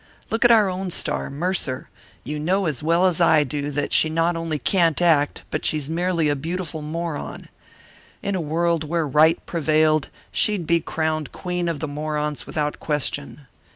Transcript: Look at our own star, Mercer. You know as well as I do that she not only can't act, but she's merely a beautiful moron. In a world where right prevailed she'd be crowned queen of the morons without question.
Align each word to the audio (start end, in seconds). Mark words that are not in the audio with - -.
Look 0.31 0.43
at 0.43 0.49
our 0.49 0.67
own 0.67 0.89
star, 0.89 1.29
Mercer. 1.29 1.87
You 2.23 2.39
know 2.39 2.65
as 2.65 2.81
well 2.81 3.05
as 3.05 3.21
I 3.21 3.43
do 3.43 3.69
that 3.69 3.93
she 3.93 4.09
not 4.09 4.35
only 4.35 4.57
can't 4.57 4.99
act, 4.99 5.43
but 5.51 5.63
she's 5.63 5.91
merely 5.91 6.27
a 6.27 6.35
beautiful 6.35 6.81
moron. 6.81 7.49
In 8.23 8.33
a 8.33 8.41
world 8.41 8.83
where 8.83 9.07
right 9.07 9.37
prevailed 9.45 10.09
she'd 10.31 10.65
be 10.65 10.79
crowned 10.79 11.31
queen 11.31 11.69
of 11.69 11.81
the 11.81 11.87
morons 11.87 12.47
without 12.47 12.79
question. 12.79 13.41